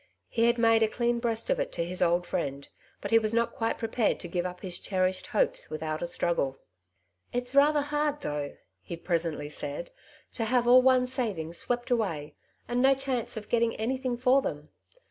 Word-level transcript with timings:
He 0.29 0.45
had 0.47 0.57
made 0.57 0.81
a 0.81 0.87
clean 0.87 1.19
breast 1.19 1.51
of 1.51 1.59
it 1.59 1.71
to 1.73 1.85
his 1.85 2.01
old 2.01 2.25
friend, 2.25 2.67
but 3.01 3.11
he 3.11 3.19
was 3.19 3.35
not 3.35 3.53
quite 3.53 3.77
prepared 3.77 4.19
to 4.21 4.27
give 4.27 4.47
up 4.47 4.61
his 4.61 4.79
cherished 4.79 5.27
hopes 5.27 5.69
without 5.69 6.01
a 6.01 6.07
struggle." 6.07 6.57
It's 7.33 7.53
rather 7.53 7.81
hard, 7.81 8.21
though," 8.21 8.57
he 8.81 8.97
presently 8.97 9.47
said," 9.47 9.91
to 10.33 10.45
have 10.45 10.67
all 10.67 10.81
one's 10.81 11.13
savings 11.13 11.59
swept 11.59 11.91
away, 11.91 12.33
and 12.67 12.81
no 12.81 12.95
chance 12.95 13.37
of 13.37 13.47
gettiug 13.47 13.75
anything 13.77 14.17
for 14.17 14.41
them. 14.41 14.69